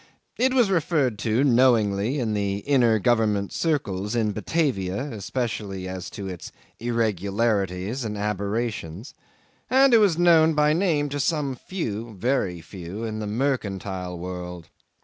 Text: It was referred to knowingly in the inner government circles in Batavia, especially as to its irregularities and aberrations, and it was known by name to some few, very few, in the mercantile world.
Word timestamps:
It 0.39 0.55
was 0.55 0.71
referred 0.71 1.19
to 1.19 1.43
knowingly 1.43 2.17
in 2.17 2.33
the 2.33 2.57
inner 2.65 2.97
government 2.97 3.53
circles 3.53 4.15
in 4.15 4.31
Batavia, 4.31 5.11
especially 5.11 5.87
as 5.87 6.09
to 6.09 6.27
its 6.27 6.51
irregularities 6.79 8.03
and 8.03 8.17
aberrations, 8.17 9.13
and 9.69 9.93
it 9.93 9.99
was 9.99 10.17
known 10.17 10.55
by 10.55 10.73
name 10.73 11.07
to 11.09 11.19
some 11.19 11.53
few, 11.55 12.15
very 12.15 12.61
few, 12.61 13.03
in 13.03 13.19
the 13.19 13.27
mercantile 13.27 14.17
world. 14.17 14.69